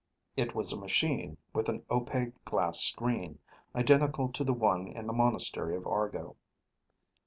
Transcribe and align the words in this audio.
It 0.35 0.55
was 0.55 0.73
a 0.73 0.79
machine 0.79 1.37
with 1.53 1.69
an 1.69 1.85
opaque 1.91 2.43
glass 2.43 2.79
screen, 2.79 3.37
identical 3.75 4.29
to 4.31 4.43
the 4.43 4.51
one 4.51 4.87
in 4.87 5.05
the 5.05 5.13
monastery 5.13 5.75
of 5.77 5.85
Argo. 5.85 6.37